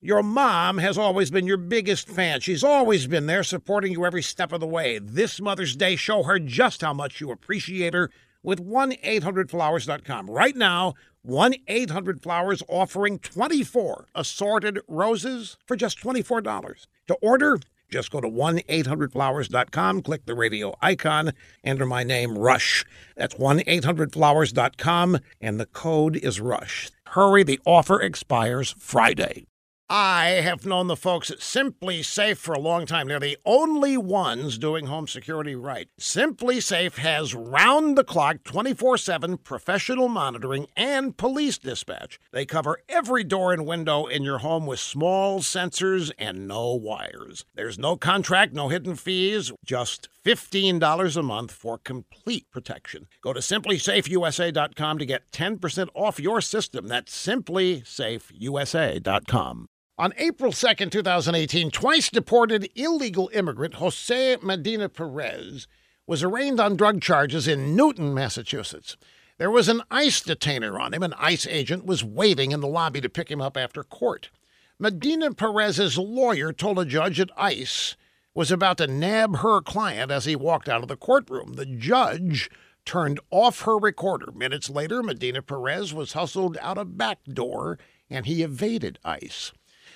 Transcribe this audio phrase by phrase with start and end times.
[0.00, 2.38] Your mom has always been your biggest fan.
[2.38, 5.00] She's always been there supporting you every step of the way.
[5.00, 8.08] This Mother's Day, show her just how much you appreciate her
[8.40, 10.30] with 1 800flowers.com.
[10.30, 16.86] Right now, 1 800 Flowers offering 24 assorted roses for just $24.
[17.08, 17.58] To order,
[17.90, 21.32] just go to 1 800flowers.com, click the radio icon,
[21.64, 22.84] enter my name, Rush.
[23.16, 26.92] That's 1 800flowers.com, and the code is Rush.
[27.06, 29.48] Hurry, the offer expires Friday.
[29.90, 33.08] I have known the folks at SimpliSafe for a long time.
[33.08, 35.88] They're the only ones doing home security right.
[35.98, 42.20] SimpliSafe has round the clock, 24 7 professional monitoring and police dispatch.
[42.32, 47.46] They cover every door and window in your home with small sensors and no wires.
[47.54, 53.06] There's no contract, no hidden fees, just $15 a month for complete protection.
[53.22, 56.88] Go to simplisafeusa.com to get 10% off your system.
[56.88, 59.68] That's simplisafeusa.com.
[60.00, 65.66] On April 2nd, 2018, twice deported illegal immigrant Jose Medina Perez
[66.06, 68.96] was arraigned on drug charges in Newton, Massachusetts.
[69.38, 71.02] There was an ICE detainer on him.
[71.02, 74.30] An ICE agent was waiting in the lobby to pick him up after court.
[74.78, 77.96] Medina Perez's lawyer told a judge at ICE
[78.34, 81.54] was about to nab her client as he walked out of the courtroom.
[81.54, 82.48] The judge
[82.84, 84.30] turned off her recorder.
[84.30, 89.50] Minutes later, Medina Perez was hustled out a back door and he evaded ICE.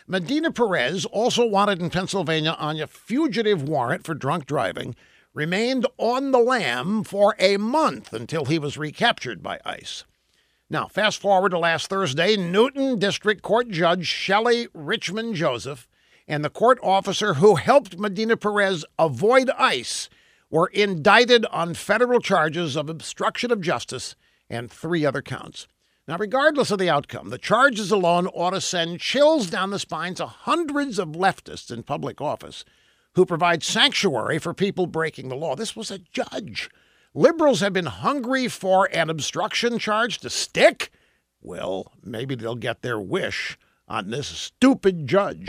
[0.06, 4.94] Medina Perez, also wanted in Pennsylvania on a fugitive warrant for drunk driving,
[5.34, 10.04] remained on the lam for a month until he was recaptured by ICE.
[10.68, 15.86] Now, fast forward to last Thursday, Newton District Court Judge Shelley Richmond Joseph
[16.26, 20.08] and the court officer who helped Medina Perez avoid ICE
[20.50, 24.16] were indicted on federal charges of obstruction of justice
[24.48, 25.66] and three other counts.
[26.08, 30.20] Now, regardless of the outcome, the charges alone ought to send chills down the spines
[30.20, 32.64] of hundreds of leftists in public office
[33.14, 35.54] who provide sanctuary for people breaking the law.
[35.54, 36.68] This was a judge.
[37.14, 40.90] Liberals have been hungry for an obstruction charge to stick.
[41.40, 43.56] Well, maybe they'll get their wish
[43.86, 45.48] on this stupid judge.